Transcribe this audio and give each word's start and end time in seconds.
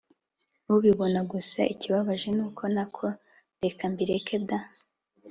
ubibona 0.75 1.19
gusa 1.31 1.59
ikibabaje 1.73 2.27
nuko… 2.37 2.63
Nako 2.75 3.05
reka 3.63 3.83
mbireke 3.91 4.35
da 4.47 4.59